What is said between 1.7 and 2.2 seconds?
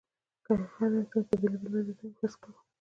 وضعیتونو کې